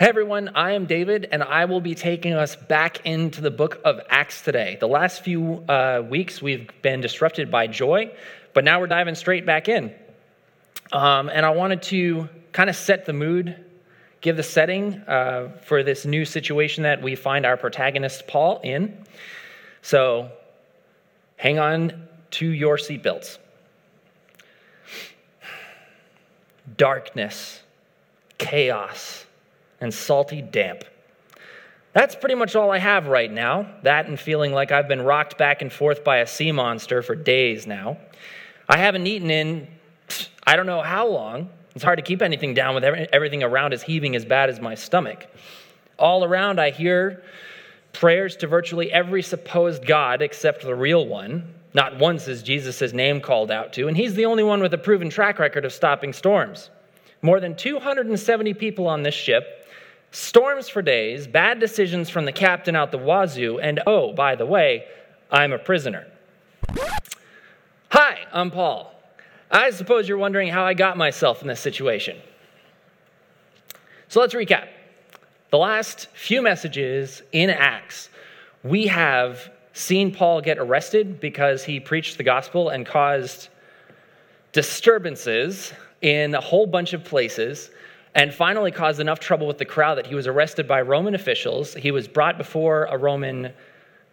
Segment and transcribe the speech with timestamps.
[0.00, 3.82] Hey everyone, I am David, and I will be taking us back into the book
[3.84, 4.78] of Acts today.
[4.80, 8.10] The last few uh, weeks we've been disrupted by joy,
[8.54, 9.94] but now we're diving straight back in.
[10.90, 13.62] Um, and I wanted to kind of set the mood,
[14.22, 19.04] give the setting uh, for this new situation that we find our protagonist Paul in.
[19.82, 20.32] So
[21.36, 23.36] hang on to your seatbelts.
[26.78, 27.60] Darkness,
[28.38, 29.26] chaos
[29.80, 30.84] and salty damp.
[31.92, 33.66] That's pretty much all I have right now.
[33.82, 37.14] That and feeling like I've been rocked back and forth by a sea monster for
[37.14, 37.98] days now.
[38.68, 39.66] I haven't eaten in
[40.46, 41.48] I don't know how long.
[41.74, 44.74] It's hard to keep anything down with everything around is heaving as bad as my
[44.74, 45.26] stomach.
[45.98, 47.22] All around, I hear
[47.92, 51.54] prayers to virtually every supposed God except the real one.
[51.72, 54.78] Not once is Jesus' name called out to, and he's the only one with a
[54.78, 56.70] proven track record of stopping storms.
[57.22, 59.59] More than 270 people on this ship,
[60.10, 64.46] storms for days, bad decisions from the captain out the wazoo, and oh, by the
[64.46, 64.84] way,
[65.30, 66.06] I'm a prisoner.
[67.90, 68.94] Hi, I'm Paul.
[69.50, 72.16] I suppose you're wondering how I got myself in this situation.
[74.08, 74.68] So let's recap.
[75.50, 78.10] The last few messages in Acts,
[78.62, 83.48] we have seen Paul get arrested because he preached the gospel and caused
[84.52, 85.72] disturbances
[86.02, 87.70] in a whole bunch of places
[88.14, 91.74] and finally caused enough trouble with the crowd that he was arrested by Roman officials.
[91.74, 93.52] He was brought before a Roman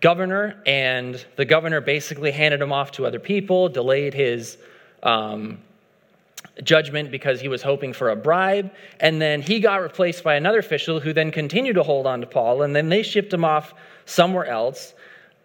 [0.02, 4.58] governor, and the governor basically handed him off to other people, delayed his
[5.02, 5.58] um,
[6.64, 8.72] judgment because he was hoping for a bribe.
[9.00, 12.28] And then he got replaced by another official who then continued to hold on to
[12.28, 13.74] Paul, and then they shipped him off
[14.06, 14.94] somewhere else.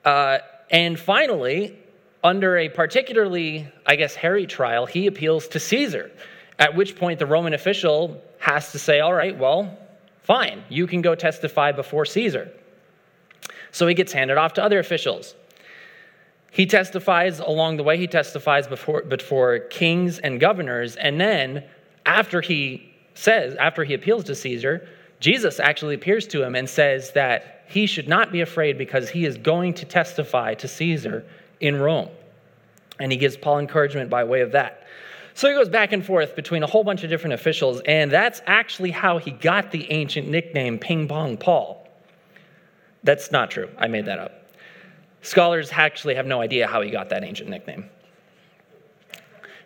[0.04, 0.38] Uh,
[0.70, 1.78] and finally,
[2.22, 6.10] under a particularly, I guess, hairy trial, he appeals to Caesar.
[6.58, 9.78] At which point, the Roman official has to say, All right, well,
[10.22, 12.52] fine, you can go testify before Caesar.
[13.70, 15.34] So he gets handed off to other officials.
[16.50, 20.96] He testifies along the way, he testifies before, before kings and governors.
[20.96, 21.64] And then,
[22.04, 24.86] after he says, after he appeals to Caesar,
[25.18, 29.24] Jesus actually appears to him and says that he should not be afraid because he
[29.24, 31.24] is going to testify to Caesar
[31.60, 32.10] in Rome.
[33.00, 34.86] And he gives Paul encouragement by way of that.
[35.34, 38.42] So he goes back and forth between a whole bunch of different officials, and that's
[38.46, 41.88] actually how he got the ancient nickname Ping Pong Paul.
[43.02, 43.68] That's not true.
[43.78, 44.32] I made that up.
[45.22, 47.88] Scholars actually have no idea how he got that ancient nickname.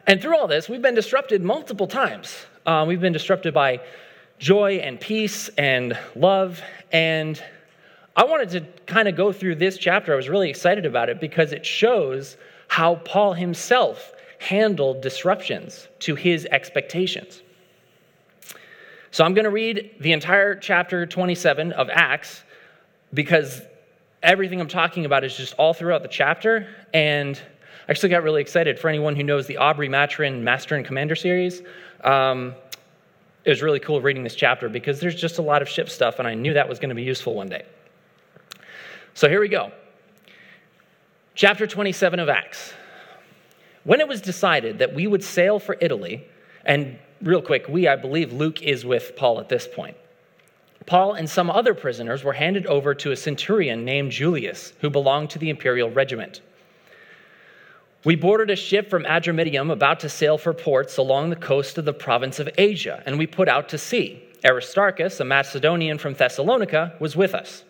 [0.07, 2.47] And through all this, we've been disrupted multiple times.
[2.65, 3.81] Uh, we've been disrupted by
[4.39, 6.61] joy and peace and love.
[6.93, 7.43] And
[8.15, 10.13] I wanted to kind of go through this chapter.
[10.13, 12.37] I was really excited about it because it shows
[12.69, 14.13] how Paul himself
[14.47, 17.43] handled disruptions to his expectations.
[19.11, 22.45] So I'm going to read the entire chapter 27 of Acts
[23.13, 23.63] because
[24.23, 26.69] everything I'm talking about is just all throughout the chapter.
[26.95, 27.41] And
[27.89, 31.17] I actually got really excited for anyone who knows the Aubrey Maturin Master and Commander
[31.17, 31.63] series.
[32.05, 32.55] Um,
[33.45, 36.21] it was really cool reading this chapter because there's just a lot of ship stuff,
[36.21, 37.65] and I knew that was going to be useful one day.
[39.15, 39.73] So here we go.
[41.35, 42.75] Chapter 27 of Acts.
[43.87, 46.27] When it was decided that we would sail for Italy,
[46.65, 49.97] and real quick, we, I believe Luke is with Paul at this point.
[50.87, 55.31] Paul and some other prisoners were handed over to a centurion named Julius, who belonged
[55.31, 56.41] to the imperial regiment.
[58.03, 61.85] We boarded a ship from Adramyttium about to sail for ports along the coast of
[61.85, 64.21] the province of Asia, and we put out to sea.
[64.45, 67.63] Aristarchus, a Macedonian from Thessalonica, was with us.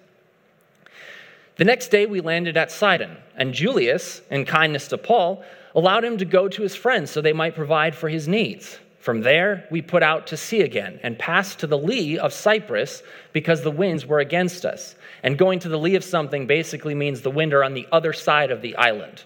[1.57, 5.45] The next day we landed at Sidon, and Julius, in kindness to Paul,
[5.77, 8.79] allowed him to go to his friends so they might provide for his needs.
[8.99, 13.05] From there, we put out to sea again and passed to the lee of Cyprus
[13.33, 14.97] because the winds were against us.
[15.23, 18.13] And going to the lee of something basically means the wind are on the other
[18.13, 19.23] side of the island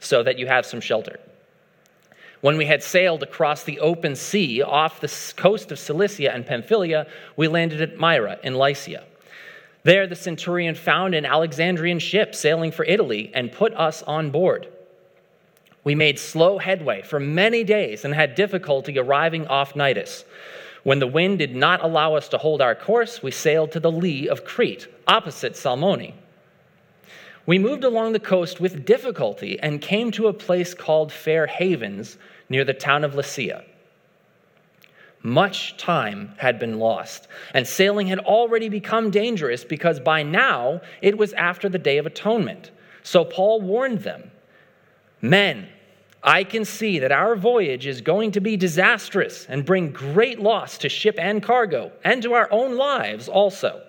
[0.00, 1.20] so that you have some shelter.
[2.40, 7.06] When we had sailed across the open sea off the coast of Cilicia and Pamphylia,
[7.36, 9.04] we landed at Myra in Lycia.
[9.84, 14.68] There, the centurion found an Alexandrian ship sailing for Italy and put us on board.
[15.84, 20.24] We made slow headway for many days and had difficulty arriving off Cnidus.
[20.84, 23.90] When the wind did not allow us to hold our course, we sailed to the
[23.90, 26.14] lee of Crete, opposite Salmone.
[27.46, 32.18] We moved along the coast with difficulty and came to a place called Fair Havens
[32.48, 33.64] near the town of Lycia.
[35.24, 41.16] Much time had been lost, and sailing had already become dangerous because by now it
[41.16, 42.72] was after the Day of Atonement.
[43.04, 44.31] So Paul warned them
[45.22, 45.68] Men,
[46.22, 50.78] I can see that our voyage is going to be disastrous and bring great loss
[50.78, 53.82] to ship and cargo, and to our own lives also.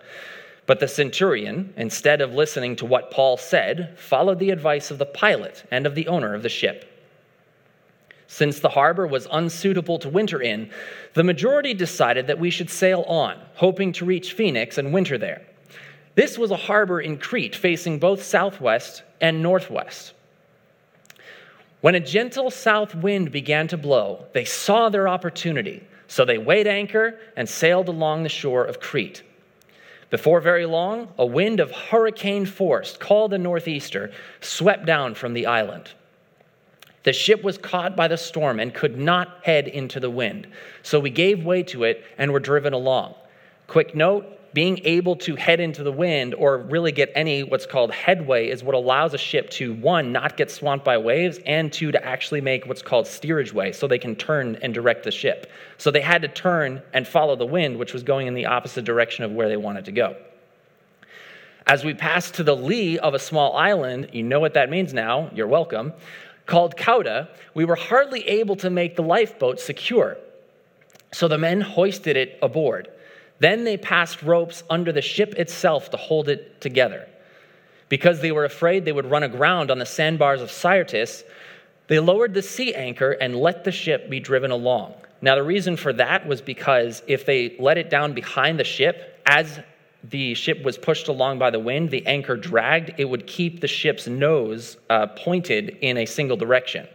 [0.65, 5.05] But the centurion, instead of listening to what Paul said, followed the advice of the
[5.05, 6.89] pilot and of the owner of the ship.
[8.27, 10.71] Since the harbor was unsuitable to winter in,
[11.13, 15.45] the majority decided that we should sail on, hoping to reach Phoenix and winter there.
[16.15, 20.13] This was a harbor in Crete facing both southwest and northwest.
[21.83, 26.65] When a gentle south wind began to blow, they saw their opportunity, so they weighed
[26.65, 29.21] anchor and sailed along the shore of Crete.
[30.09, 35.45] Before very long, a wind of hurricane force, called a northeaster, swept down from the
[35.45, 35.91] island.
[37.03, 40.47] The ship was caught by the storm and could not head into the wind,
[40.83, 43.13] so we gave way to it and were driven along.
[43.67, 47.91] Quick note being able to head into the wind or really get any what's called
[47.91, 51.91] headway is what allows a ship to one not get swamped by waves and two
[51.91, 55.51] to actually make what's called steerage way so they can turn and direct the ship.
[55.79, 58.85] So they had to turn and follow the wind which was going in the opposite
[58.85, 60.15] direction of where they wanted to go.
[61.65, 64.93] As we passed to the lee of a small island you know what that means
[64.93, 65.93] now you're welcome
[66.45, 70.17] called Cauda, we were hardly able to make the lifeboat secure.
[71.13, 72.89] So the men hoisted it aboard
[73.43, 77.07] then they passed ropes under the ship itself to hold it together.
[77.89, 81.23] Because they were afraid they would run aground on the sandbars of Syrtis,
[81.87, 84.93] they lowered the sea anchor and let the ship be driven along.
[85.21, 89.21] Now, the reason for that was because if they let it down behind the ship,
[89.25, 89.59] as
[90.03, 93.67] the ship was pushed along by the wind, the anchor dragged, it would keep the
[93.67, 96.87] ship's nose uh, pointed in a single direction.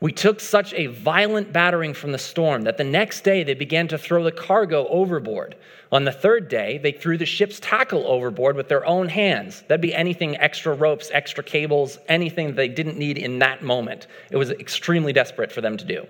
[0.00, 3.86] We took such a violent battering from the storm that the next day they began
[3.88, 5.56] to throw the cargo overboard.
[5.92, 9.62] On the third day, they threw the ship's tackle overboard with their own hands.
[9.68, 14.06] That'd be anything extra ropes, extra cables, anything they didn't need in that moment.
[14.30, 16.06] It was extremely desperate for them to do.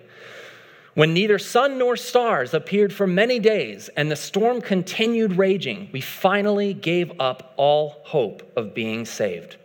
[0.94, 6.00] When neither sun nor stars appeared for many days and the storm continued raging, we
[6.00, 9.56] finally gave up all hope of being saved.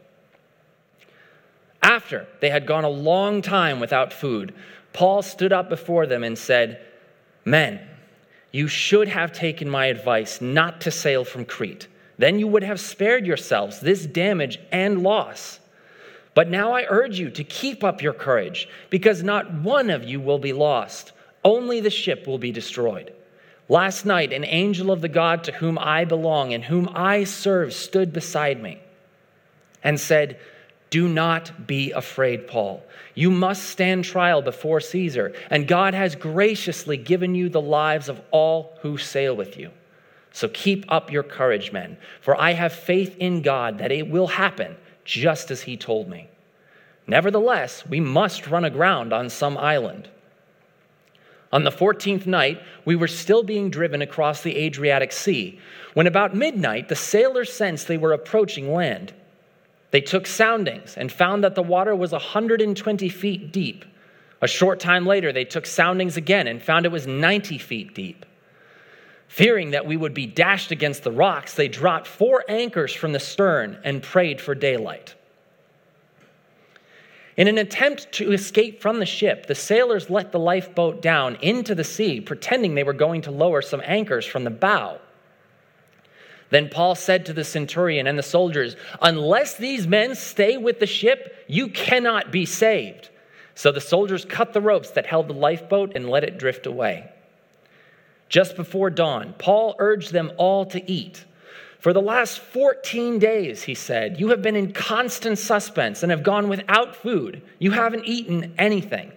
[1.85, 4.55] After they had gone a long time without food,
[4.91, 6.81] Paul stood up before them and said,
[7.45, 7.79] Men,
[8.51, 11.87] you should have taken my advice not to sail from Crete.
[12.17, 15.59] Then you would have spared yourselves this damage and loss.
[16.33, 20.19] But now I urge you to keep up your courage, because not one of you
[20.19, 21.11] will be lost,
[21.43, 23.13] only the ship will be destroyed.
[23.69, 27.75] Last night, an angel of the God to whom I belong and whom I serve
[27.75, 28.81] stood beside me
[29.83, 30.39] and said,
[30.89, 32.83] do not be afraid, Paul.
[33.15, 38.21] You must stand trial before Caesar, and God has graciously given you the lives of
[38.31, 39.71] all who sail with you.
[40.31, 44.27] So keep up your courage, men, for I have faith in God that it will
[44.27, 46.27] happen just as he told me.
[47.07, 50.09] Nevertheless, we must run aground on some island.
[51.53, 55.59] On the 14th night, we were still being driven across the Adriatic Sea
[55.93, 59.13] when about midnight the sailors sensed they were approaching land.
[59.95, 63.85] They took soundings and found that the water was 120 feet deep.
[64.41, 68.25] A short time later, they took soundings again and found it was 90 feet deep.
[69.29, 73.21] Fearing that we would be dashed against the rocks, they dropped four anchors from the
[73.21, 75.15] stern and prayed for daylight.
[77.37, 81.73] In an attempt to escape from the ship, the sailors let the lifeboat down into
[81.73, 84.99] the sea, pretending they were going to lower some anchors from the bow.
[86.49, 90.85] Then Paul said to the centurion and the soldiers, Unless these men stay with the
[90.85, 93.09] ship, you cannot be saved.
[93.55, 97.09] So the soldiers cut the ropes that held the lifeboat and let it drift away.
[98.29, 101.25] Just before dawn, Paul urged them all to eat.
[101.79, 106.23] For the last 14 days, he said, you have been in constant suspense and have
[106.23, 107.41] gone without food.
[107.59, 109.11] You haven't eaten anything.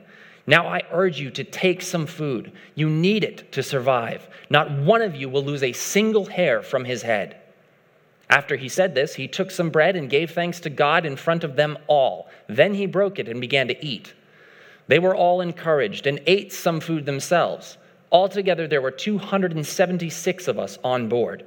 [0.49, 2.53] Now I urge you to take some food.
[2.75, 4.27] You need it to survive.
[4.49, 7.37] Not one of you will lose a single hair from his head.
[8.31, 11.45] After he said this, he took some bread and gave thanks to God in front
[11.45, 12.31] of them all.
[12.47, 14.15] Then he broke it and began to eat.
[14.87, 17.77] They were all encouraged and ate some food themselves.
[18.11, 21.45] Altogether, there were 276 of us on board.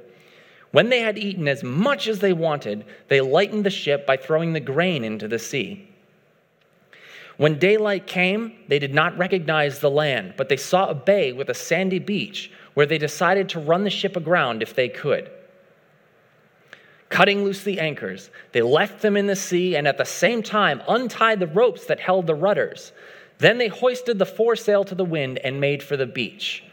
[0.70, 4.52] When they had eaten as much as they wanted, they lightened the ship by throwing
[4.52, 5.91] the grain into the sea.
[7.36, 11.48] When daylight came, they did not recognize the land, but they saw a bay with
[11.48, 15.30] a sandy beach where they decided to run the ship aground if they could.
[17.08, 20.82] Cutting loose the anchors, they left them in the sea and at the same time
[20.88, 22.92] untied the ropes that held the rudders.
[23.38, 26.64] Then they hoisted the foresail to the wind and made for the beach.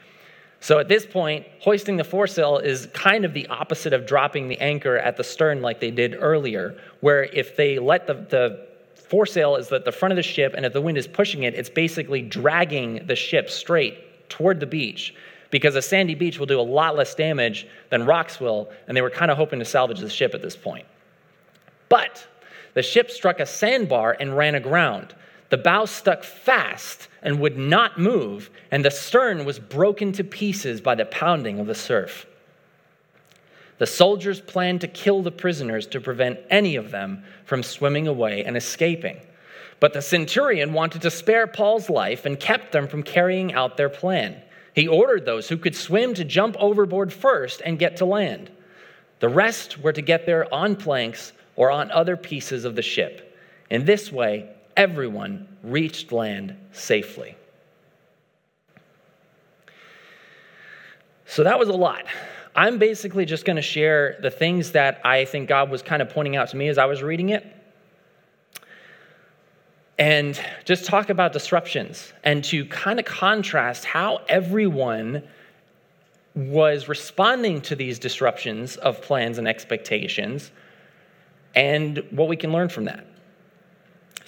[0.62, 4.60] So at this point, hoisting the foresail is kind of the opposite of dropping the
[4.60, 8.69] anchor at the stern like they did earlier, where if they let the, the
[9.10, 11.56] foresail is at the front of the ship, and if the wind is pushing it,
[11.56, 15.16] it's basically dragging the ship straight toward the beach
[15.50, 19.02] because a sandy beach will do a lot less damage than rocks will, and they
[19.02, 20.86] were kind of hoping to salvage the ship at this point.
[21.90, 22.26] But
[22.76, 25.16] the ship struck a sandbar and ran aground.
[25.50, 30.80] The bow stuck fast and would not move, and the stern was broken to pieces
[30.82, 32.28] by the pounding of the surf.
[33.80, 38.44] The soldiers planned to kill the prisoners to prevent any of them from swimming away
[38.44, 39.20] and escaping.
[39.80, 43.90] But the centurion wanted to spare Paul's life and kept them from carrying out their
[43.90, 44.36] plan.
[44.76, 48.52] He ordered those who could swim to jump overboard first and get to land.
[49.20, 53.38] The rest were to get there on planks or on other pieces of the ship.
[53.70, 57.36] In this way, everyone reached land safely.
[61.26, 62.06] So that was a lot.
[62.60, 66.10] I'm basically just going to share the things that I think God was kind of
[66.10, 67.48] pointing out to me as I was reading it.
[69.98, 75.24] And just talk about disruptions and to kind of contrast how everyone
[76.36, 80.52] was responding to these disruptions of plans and expectations
[81.56, 83.08] and what we can learn from that.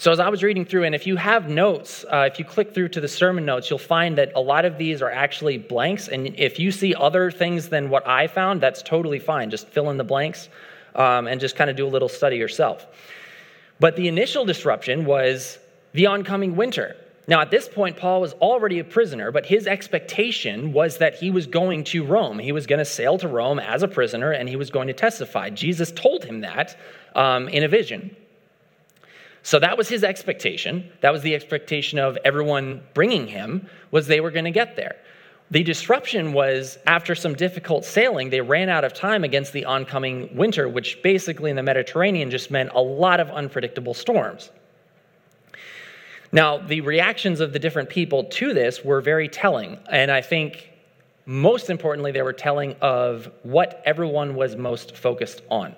[0.01, 2.73] So, as I was reading through, and if you have notes, uh, if you click
[2.73, 6.07] through to the sermon notes, you'll find that a lot of these are actually blanks.
[6.07, 9.51] And if you see other things than what I found, that's totally fine.
[9.51, 10.49] Just fill in the blanks
[10.95, 12.87] um, and just kind of do a little study yourself.
[13.79, 15.59] But the initial disruption was
[15.93, 16.95] the oncoming winter.
[17.27, 21.29] Now, at this point, Paul was already a prisoner, but his expectation was that he
[21.29, 22.39] was going to Rome.
[22.39, 24.93] He was going to sail to Rome as a prisoner and he was going to
[24.93, 25.51] testify.
[25.51, 26.75] Jesus told him that
[27.13, 28.15] um, in a vision.
[29.43, 30.91] So that was his expectation.
[31.01, 34.97] That was the expectation of everyone bringing him was they were going to get there.
[35.49, 40.33] The disruption was after some difficult sailing, they ran out of time against the oncoming
[40.35, 44.49] winter, which basically in the Mediterranean just meant a lot of unpredictable storms.
[46.31, 50.69] Now, the reactions of the different people to this were very telling, and I think
[51.25, 55.75] most importantly, they were telling of what everyone was most focused on.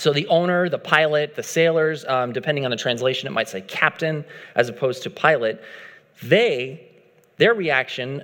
[0.00, 3.60] So the owner, the pilot, the sailors, um, depending on the translation, it might say
[3.60, 5.62] captain as opposed to pilot.
[6.22, 6.88] They,
[7.36, 8.22] their reaction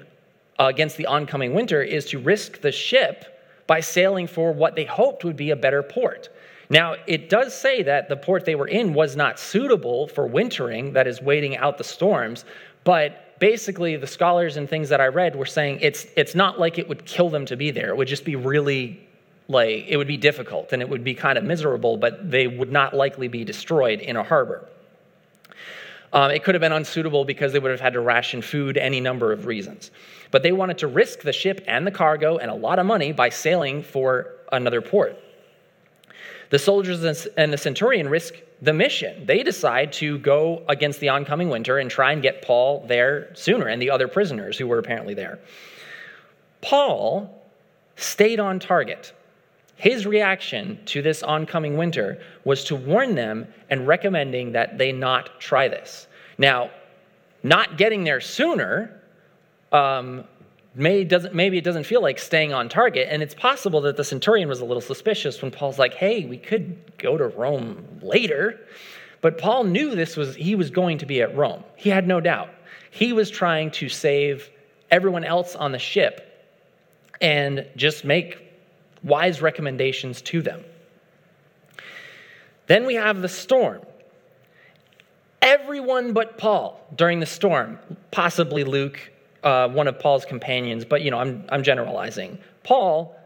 [0.58, 3.26] against the oncoming winter is to risk the ship
[3.66, 6.30] by sailing for what they hoped would be a better port.
[6.70, 10.94] Now, it does say that the port they were in was not suitable for wintering,
[10.94, 12.46] that is, waiting out the storms,
[12.84, 16.78] but basically the scholars and things that I read were saying it's, it's not like
[16.78, 17.90] it would kill them to be there.
[17.90, 19.05] It would just be really
[19.48, 22.72] like it would be difficult and it would be kind of miserable, but they would
[22.72, 24.68] not likely be destroyed in a harbor.
[26.12, 29.00] Um, it could have been unsuitable because they would have had to ration food, any
[29.00, 29.90] number of reasons.
[30.30, 33.12] But they wanted to risk the ship and the cargo and a lot of money
[33.12, 35.16] by sailing for another port.
[36.50, 39.26] The soldiers and the centurion risk the mission.
[39.26, 43.66] They decide to go against the oncoming winter and try and get Paul there sooner
[43.66, 45.38] and the other prisoners who were apparently there.
[46.62, 47.42] Paul
[47.96, 49.12] stayed on target.
[49.76, 55.38] His reaction to this oncoming winter was to warn them and recommending that they not
[55.38, 56.06] try this.
[56.38, 56.70] Now,
[57.42, 59.00] not getting there sooner
[59.72, 60.24] um,
[60.74, 63.08] may doesn't, maybe it doesn't feel like staying on target.
[63.10, 66.38] And it's possible that the centurion was a little suspicious when Paul's like, hey, we
[66.38, 68.60] could go to Rome later.
[69.20, 71.64] But Paul knew this was, he was going to be at Rome.
[71.76, 72.50] He had no doubt.
[72.90, 74.48] He was trying to save
[74.90, 76.22] everyone else on the ship
[77.20, 78.45] and just make
[79.06, 80.62] wise recommendations to them.
[82.66, 83.80] Then we have the storm.
[85.40, 87.78] Everyone but Paul during the storm,
[88.10, 88.98] possibly Luke,
[89.44, 92.38] uh, one of Paul's companions, but you know, I'm, I'm generalizing.
[92.64, 93.16] Paul,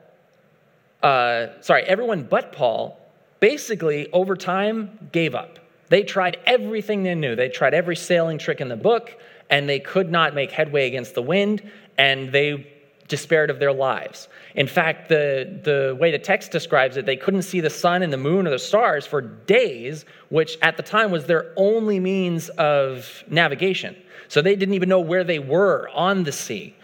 [1.03, 3.01] uh, sorry, everyone but Paul
[3.41, 5.59] basically over time gave up.
[5.89, 7.35] They tried everything they knew.
[7.35, 9.19] They tried every sailing trick in the book,
[9.49, 12.71] and they could not make headway against the wind, and they
[13.11, 14.29] despaired of their lives.
[14.55, 18.11] In fact, the, the way the text describes it, they couldn't see the sun and
[18.11, 22.49] the moon or the stars for days, which at the time was their only means
[22.51, 23.95] of navigation.
[24.29, 26.75] So they didn't even know where they were on the sea.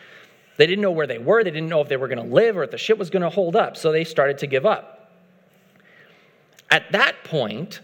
[0.59, 1.45] They didn't know where they were.
[1.45, 3.23] They didn't know if they were going to live or if the ship was going
[3.23, 3.77] to hold up.
[3.77, 5.13] So they started to give up.
[6.71, 7.81] At that point,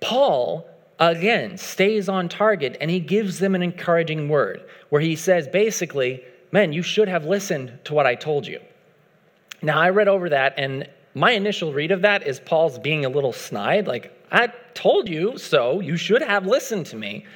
[0.00, 0.66] Paul
[0.98, 6.24] again stays on target and he gives them an encouraging word where he says basically,
[6.52, 8.60] Men, you should have listened to what I told you.
[9.62, 13.08] Now, I read over that, and my initial read of that is Paul's being a
[13.08, 17.26] little snide, like, I told you so, you should have listened to me.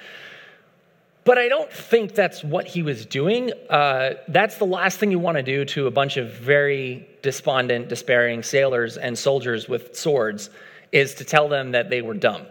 [1.25, 3.53] But I don't think that's what he was doing.
[3.69, 7.89] Uh, that's the last thing you want to do to a bunch of very despondent,
[7.89, 10.51] despairing sailors and soldiers with swords,
[10.93, 12.47] is to tell them that they were dumb.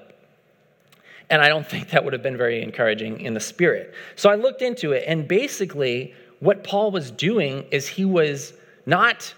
[1.29, 3.93] And I don't think that would have been very encouraging in the spirit.
[4.15, 8.53] So I looked into it, and basically, what Paul was doing is he was
[8.85, 9.33] not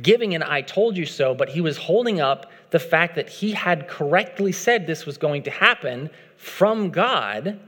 [0.00, 3.52] giving an I told you so, but he was holding up the fact that he
[3.52, 7.58] had correctly said this was going to happen from God,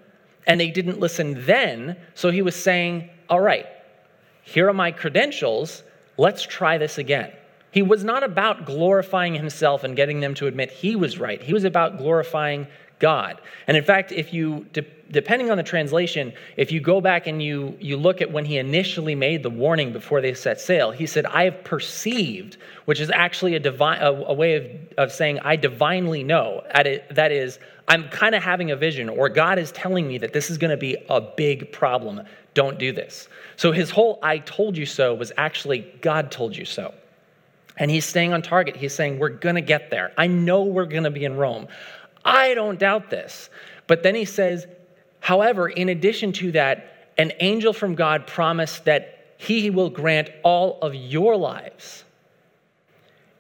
[0.47, 1.97] and they didn't listen then.
[2.15, 3.67] So he was saying, All right,
[4.43, 5.83] here are my credentials.
[6.17, 7.33] Let's try this again.
[7.71, 11.43] He was not about glorifying himself and getting them to admit he was right.
[11.43, 12.67] He was about glorifying
[13.03, 13.41] God.
[13.67, 17.43] And in fact, if you, de- depending on the translation, if you go back and
[17.43, 21.05] you, you look at when he initially made the warning before they set sail, he
[21.07, 25.41] said, I have perceived, which is actually a, divine, a, a way of, of saying,
[25.41, 26.63] I divinely know.
[26.73, 30.49] That is, I'm kind of having a vision, or God is telling me that this
[30.49, 32.23] is going to be a big problem.
[32.55, 33.29] Don't do this.
[33.57, 36.95] So his whole I told you so was actually God told you so.
[37.79, 38.77] And he's staying on target.
[38.77, 40.13] He's saying, We're going to get there.
[40.17, 41.67] I know we're going to be in Rome.
[42.25, 43.51] I don't doubt this.
[43.87, 44.67] But then he says,
[45.21, 50.79] However, in addition to that, an angel from God promised that he will grant all
[50.81, 52.05] of your lives.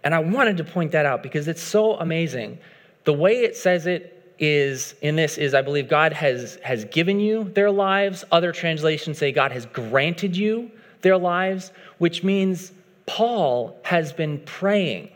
[0.04, 2.58] And I wanted to point that out because it's so amazing.
[3.04, 7.20] The way it says it is in this is I believe God has has given
[7.20, 8.24] you their lives.
[8.32, 10.70] Other translations say God has granted you
[11.02, 12.72] their lives, which means
[13.06, 15.10] Paul has been praying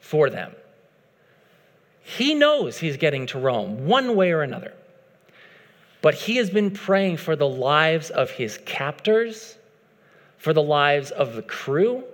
[0.00, 0.52] for them.
[2.02, 4.74] He knows he's getting to Rome one way or another.
[6.02, 9.56] But he has been praying for the lives of his captors,
[10.38, 12.04] for the lives of the crew.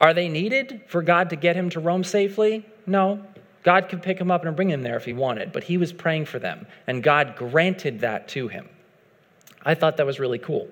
[0.00, 2.64] Are they needed for God to get him to Rome safely?
[2.86, 3.24] No.
[3.64, 5.92] God could pick him up and bring him there if he wanted, but he was
[5.92, 8.68] praying for them, and God granted that to him.
[9.64, 10.68] I thought that was really cool.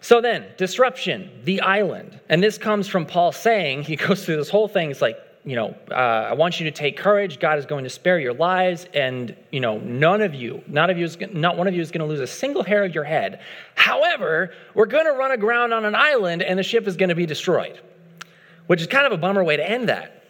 [0.00, 2.20] So then, disruption, the island.
[2.28, 4.90] And this comes from Paul saying, he goes through this whole thing.
[4.90, 7.40] It's like, you know, uh, I want you to take courage.
[7.40, 8.86] God is going to spare your lives.
[8.94, 11.90] And, you know, none of you, none of you is, not one of you is
[11.90, 13.40] going to lose a single hair of your head.
[13.74, 17.16] However, we're going to run aground on an island and the ship is going to
[17.16, 17.80] be destroyed,
[18.68, 20.22] which is kind of a bummer way to end that.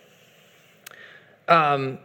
[1.47, 1.99] Um,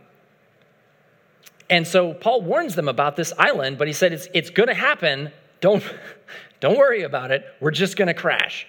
[1.70, 4.76] and so Paul warns them about this island, but he said it's, it's going to
[4.76, 5.32] happen.
[5.62, 5.84] Don't,
[6.60, 7.46] don't worry about it.
[7.62, 8.68] We're just going to crash.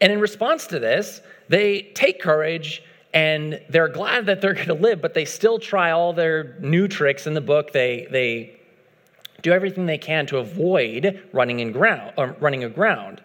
[0.00, 1.20] And in response to this,
[1.50, 2.82] they take courage
[3.12, 6.88] and they're glad that they're going to live, but they still try all their new
[6.88, 7.72] tricks in the book.
[7.72, 8.60] They, they
[9.42, 13.20] do everything they can to avoid running, in ground, running aground.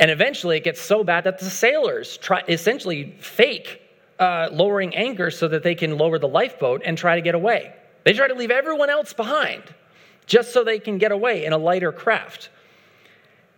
[0.00, 3.80] And eventually it gets so bad that the sailors try essentially fake
[4.18, 7.72] uh, lowering anchor so that they can lower the lifeboat and try to get away.
[8.04, 9.62] They try to leave everyone else behind
[10.26, 12.50] just so they can get away in a lighter craft.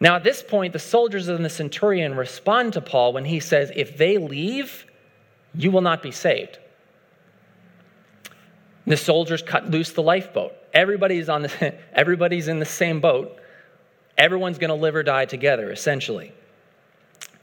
[0.03, 3.71] Now, at this point, the soldiers and the centurion respond to Paul when he says,
[3.77, 4.85] If they leave,
[5.55, 6.59] you will not be saved.
[8.85, 10.55] The soldiers cut loose the lifeboat.
[10.75, 13.39] Everybody's, on the, everybody's in the same boat.
[14.19, 16.33] Everyone's going to live or die together, essentially.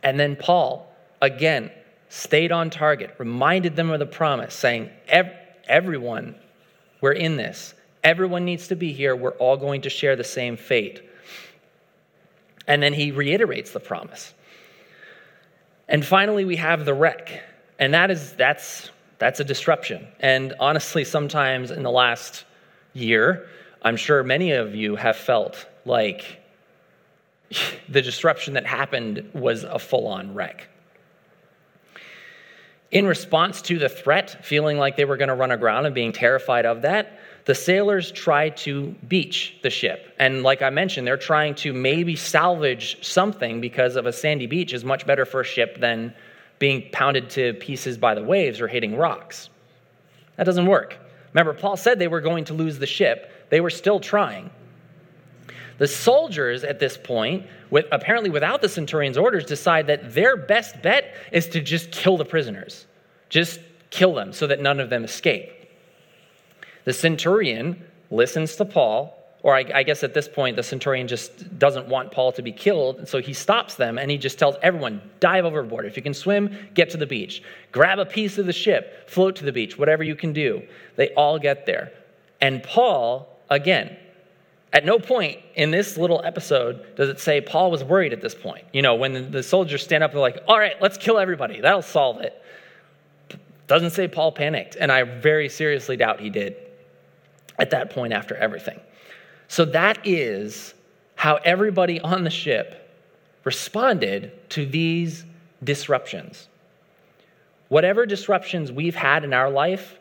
[0.04, 1.72] And then Paul, again,
[2.10, 4.90] stayed on target, reminded them of the promise, saying,
[5.66, 6.36] Everyone,
[7.00, 7.74] we're in this.
[8.04, 9.16] Everyone needs to be here.
[9.16, 11.09] We're all going to share the same fate.
[12.70, 14.34] And then he reiterates the promise.
[15.90, 17.44] And finally, we have the wreck.
[17.80, 20.08] And that is, that's, that's a disruption.
[20.20, 22.46] And honestly, sometimes in the last
[22.94, 23.50] year,
[23.82, 26.42] I'm sure many of you have felt like
[27.90, 30.70] the disruption that happened was a full on wreck.
[32.92, 36.12] In response to the threat, feeling like they were going to run aground and being
[36.12, 37.19] terrified of that,
[37.50, 40.14] the sailors try to beach the ship.
[40.20, 44.72] And like I mentioned, they're trying to maybe salvage something because of a sandy beach
[44.72, 46.14] is much better for a ship than
[46.60, 49.50] being pounded to pieces by the waves or hitting rocks.
[50.36, 51.00] That doesn't work.
[51.34, 53.32] Remember, Paul said they were going to lose the ship.
[53.50, 54.52] They were still trying.
[55.80, 60.84] The soldiers at this point, with, apparently without the centurion's orders, decide that their best
[60.84, 62.86] bet is to just kill the prisoners.
[63.30, 63.60] Just
[63.90, 65.59] kill them so that none of them escape.
[66.86, 71.58] The centurion listens to Paul, or I, I, guess at this point, the centurion just
[71.58, 73.08] doesn't want Paul to be killed.
[73.08, 75.86] So he stops them and he just tells everyone dive overboard.
[75.86, 77.42] If you can swim, get to the beach.
[77.72, 80.64] Grab a piece of the ship, float to the beach, whatever you can do.
[80.98, 81.92] They all get there.
[82.42, 83.96] And Paul, again,
[84.74, 88.36] at no point in this little episode does it say Paul was worried at this
[88.36, 88.66] point.
[88.74, 91.62] You know, when the soldiers stand up, and they're like, all right, let's kill everybody.
[91.62, 92.36] That'll solve it.
[93.68, 94.76] Doesn't say Paul panicked.
[94.76, 96.58] And I very seriously doubt he did
[97.60, 98.80] at that point after everything.
[99.48, 100.74] So that is
[101.16, 102.90] how everybody on the ship
[103.44, 105.26] responded to these
[105.64, 106.48] disruptions.
[107.68, 110.00] Whatever disruptions we've had in our life,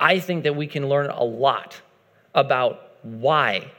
[0.00, 1.80] I think that we can learn a lot
[2.34, 3.70] about why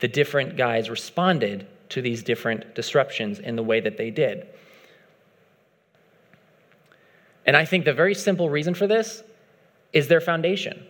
[0.00, 4.46] the different guys responded to these different disruptions in the way that they did.
[7.46, 9.22] And I think the very simple reason for this
[9.92, 10.84] is their foundation.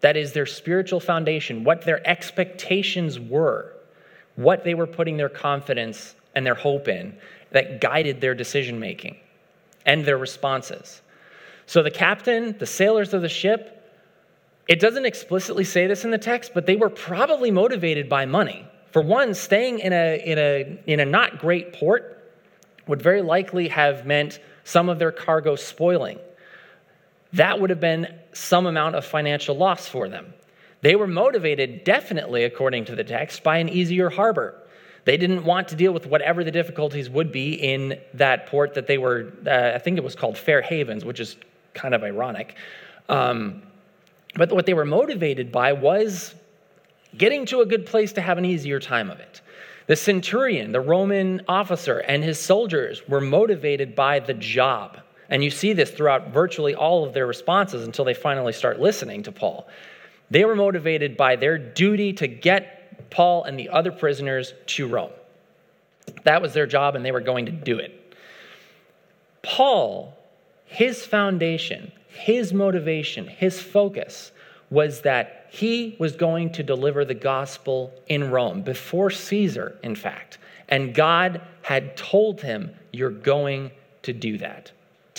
[0.00, 3.72] That is their spiritual foundation, what their expectations were,
[4.36, 7.16] what they were putting their confidence and their hope in
[7.50, 9.16] that guided their decision making
[9.84, 11.02] and their responses.
[11.66, 13.76] So the captain, the sailors of the ship,
[14.68, 18.66] it doesn't explicitly say this in the text, but they were probably motivated by money.
[18.92, 22.16] For one, staying in a, in a, in a not great port
[22.86, 26.18] would very likely have meant some of their cargo spoiling.
[27.32, 30.34] That would have been some amount of financial loss for them.
[30.82, 34.54] They were motivated, definitely, according to the text, by an easier harbor.
[35.04, 38.86] They didn't want to deal with whatever the difficulties would be in that port that
[38.86, 41.36] they were, uh, I think it was called Fair Havens, which is
[41.74, 42.56] kind of ironic.
[43.08, 43.62] Um,
[44.34, 46.34] but what they were motivated by was
[47.16, 49.40] getting to a good place to have an easier time of it.
[49.86, 54.99] The centurion, the Roman officer, and his soldiers were motivated by the job.
[55.30, 59.22] And you see this throughout virtually all of their responses until they finally start listening
[59.22, 59.68] to Paul.
[60.30, 65.10] They were motivated by their duty to get Paul and the other prisoners to Rome.
[66.24, 68.16] That was their job, and they were going to do it.
[69.42, 70.16] Paul,
[70.66, 74.32] his foundation, his motivation, his focus
[74.70, 80.38] was that he was going to deliver the gospel in Rome, before Caesar, in fact.
[80.68, 84.70] And God had told him, You're going to do that.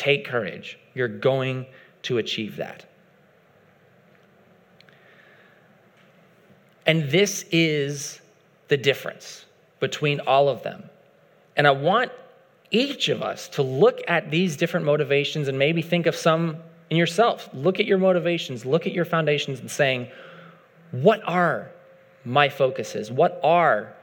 [0.01, 0.79] Take courage.
[0.95, 1.67] You're going
[2.01, 2.85] to achieve that.
[6.87, 8.19] And this is
[8.67, 9.45] the difference
[9.79, 10.89] between all of them.
[11.55, 12.11] And I want
[12.71, 16.57] each of us to look at these different motivations and maybe think of some
[16.89, 17.47] in yourself.
[17.53, 20.07] Look at your motivations, look at your foundations, and saying,
[20.89, 21.69] what are
[22.25, 23.11] my focuses?
[23.11, 23.93] What are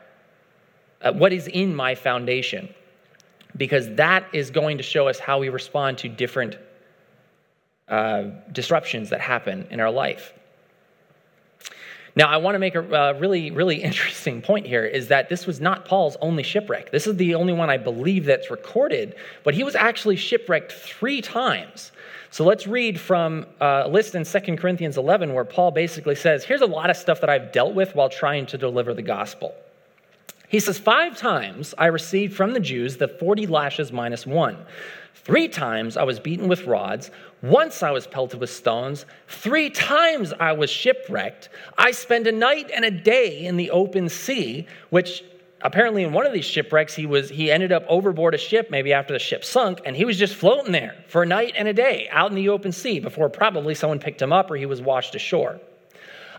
[1.02, 2.72] uh, what is in my foundation?
[3.58, 6.56] Because that is going to show us how we respond to different
[7.88, 10.32] uh, disruptions that happen in our life.
[12.18, 15.46] Now, I want to make a uh, really, really interesting point here is that this
[15.46, 16.90] was not Paul's only shipwreck.
[16.90, 21.20] This is the only one I believe that's recorded, but he was actually shipwrecked three
[21.20, 21.92] times.
[22.30, 26.44] So let's read from uh, a list in 2 Corinthians 11 where Paul basically says,
[26.44, 29.54] Here's a lot of stuff that I've dealt with while trying to deliver the gospel.
[30.48, 34.56] He says, Five times I received from the Jews the 40 lashes minus one.
[35.14, 37.10] Three times I was beaten with rods.
[37.42, 39.04] Once I was pelted with stones.
[39.26, 41.50] Three times I was shipwrecked.
[41.76, 45.22] I spent a night and a day in the open sea, which
[45.60, 48.92] apparently in one of these shipwrecks he was he ended up overboard a ship maybe
[48.92, 51.72] after the ship sunk and he was just floating there for a night and a
[51.72, 54.80] day out in the open sea before probably someone picked him up or he was
[54.80, 55.60] washed ashore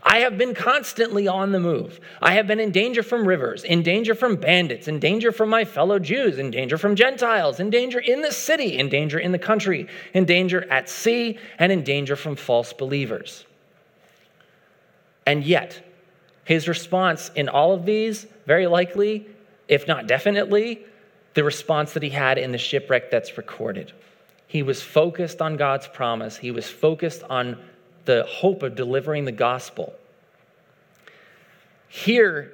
[0.03, 1.99] I have been constantly on the move.
[2.21, 5.65] I have been in danger from rivers, in danger from bandits, in danger from my
[5.65, 9.39] fellow Jews, in danger from Gentiles, in danger in the city, in danger in the
[9.39, 13.45] country, in danger at sea, and in danger from false believers.
[15.25, 15.85] And yet,
[16.45, 19.27] his response in all of these, very likely,
[19.67, 20.83] if not definitely,
[21.35, 23.91] the response that he had in the shipwreck that's recorded.
[24.47, 27.59] He was focused on God's promise, he was focused on
[28.09, 29.93] the hope of delivering the gospel.
[31.89, 32.51] Here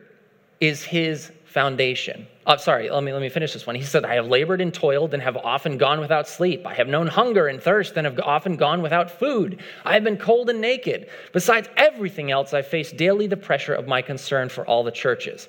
[0.59, 2.27] is his foundation.
[2.45, 3.77] Oh, sorry, let me, let me finish this one.
[3.77, 6.67] He said, I have labored and toiled and have often gone without sleep.
[6.67, 9.61] I have known hunger and thirst and have often gone without food.
[9.85, 11.09] I have been cold and naked.
[11.31, 15.47] Besides everything else, I face daily the pressure of my concern for all the churches.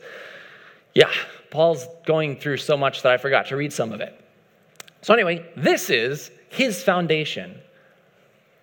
[0.95, 1.11] Yeah,
[1.51, 4.16] Paul's going through so much that I forgot to read some of it.
[5.03, 7.61] So, anyway, this is his foundation.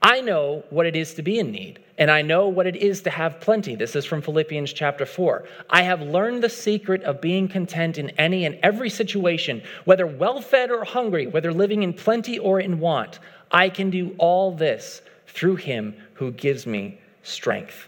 [0.06, 3.02] I know what it is to be in need, and I know what it is
[3.04, 3.76] to have plenty.
[3.76, 5.46] This is from Philippians chapter 4.
[5.70, 10.42] I have learned the secret of being content in any and every situation, whether well
[10.42, 13.20] fed or hungry, whether living in plenty or in want.
[13.50, 17.88] I can do all this through him who gives me strength.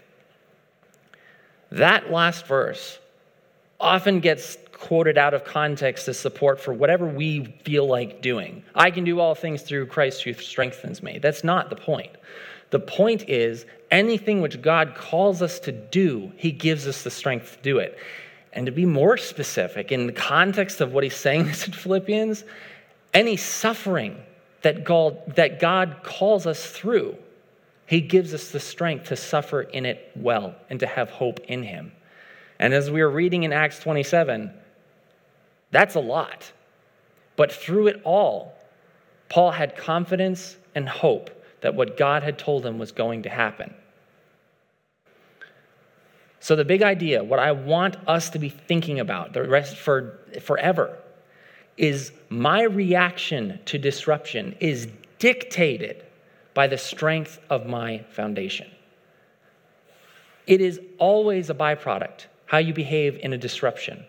[1.70, 2.98] That last verse
[3.78, 8.62] often gets quoted out of context as support for whatever we feel like doing.
[8.74, 11.18] I can do all things through Christ who strengthens me.
[11.18, 12.12] That's not the point.
[12.70, 17.56] The point is, anything which God calls us to do, He gives us the strength
[17.56, 17.98] to do it.
[18.52, 22.44] And to be more specific, in the context of what He's saying this in Philippians,
[23.14, 24.20] any suffering
[24.62, 27.16] that God, that God calls us through,
[27.86, 31.62] He gives us the strength to suffer in it well and to have hope in
[31.62, 31.92] Him.
[32.58, 34.50] And as we are reading in Acts 27,
[35.70, 36.52] that's a lot.
[37.36, 38.54] But through it all,
[39.28, 43.74] Paul had confidence and hope that what God had told him was going to happen.
[46.40, 50.20] So, the big idea, what I want us to be thinking about the rest for
[50.40, 50.96] forever,
[51.76, 56.04] is my reaction to disruption is dictated
[56.54, 58.70] by the strength of my foundation.
[60.46, 64.04] It is always a byproduct how you behave in a disruption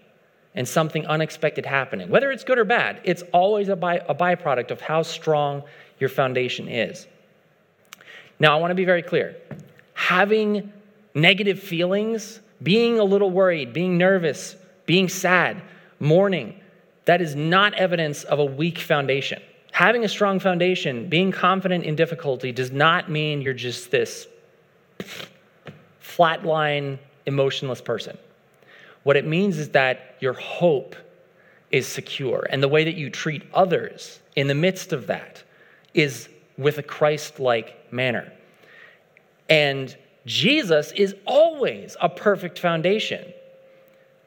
[0.57, 2.09] and something unexpected happening.
[2.09, 5.63] Whether it's good or bad, it's always a, by, a byproduct of how strong
[5.99, 7.05] your foundation is.
[8.39, 9.35] Now, I want to be very clear.
[9.93, 10.73] Having
[11.13, 14.55] negative feelings, being a little worried, being nervous,
[14.87, 15.61] being sad,
[15.99, 16.59] mourning,
[17.05, 19.39] that is not evidence of a weak foundation.
[19.71, 24.27] Having a strong foundation, being confident in difficulty, does not mean you're just this
[26.01, 28.17] flatline, emotionless person.
[29.07, 30.93] What it means is that your hope
[31.71, 35.41] is secure, and the way that you treat others in the midst of that
[35.93, 38.29] is with a Christ like manner.
[39.47, 43.31] And Jesus is always a perfect foundation.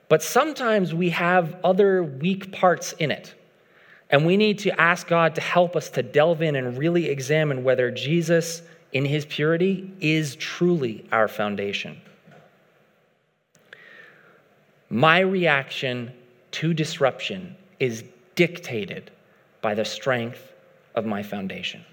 [0.09, 3.35] But sometimes we have other weak parts in it.
[4.09, 7.65] And we need to ask God to help us to delve in and really examine
[7.65, 8.63] whether Jesus,
[8.93, 12.01] in his purity, is truly our foundation.
[14.91, 16.13] My reaction
[16.51, 18.03] to disruption is
[18.35, 19.13] dictated
[19.63, 20.53] by the strength
[20.97, 21.85] of my foundation.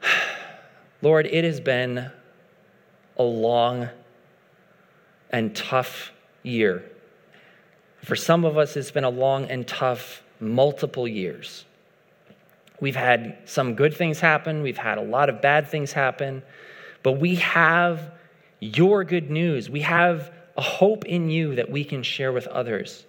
[1.02, 2.10] Lord, it has been
[3.16, 3.88] a long
[5.30, 6.12] and tough
[6.44, 6.84] year.
[8.04, 11.64] For some of us, it's been a long and tough multiple years.
[12.80, 16.42] We've had some good things happen, we've had a lot of bad things happen,
[17.02, 18.12] but we have
[18.64, 19.68] your good news.
[19.68, 23.06] We have a hope in you that we can share with others.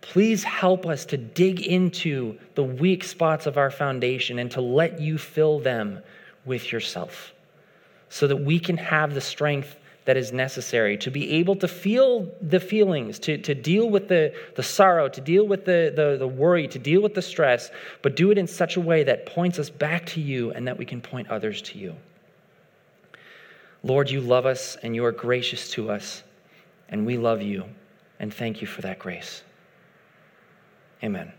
[0.00, 5.00] Please help us to dig into the weak spots of our foundation and to let
[5.00, 6.00] you fill them
[6.44, 7.32] with yourself
[8.08, 12.30] so that we can have the strength that is necessary to be able to feel
[12.42, 16.28] the feelings, to, to deal with the, the sorrow, to deal with the, the, the
[16.28, 17.70] worry, to deal with the stress,
[18.02, 20.76] but do it in such a way that points us back to you and that
[20.76, 21.94] we can point others to you.
[23.84, 26.22] Lord, you love us and you are gracious to us,
[26.88, 27.64] and we love you,
[28.18, 29.42] and thank you for that grace.
[31.02, 31.30] Amen.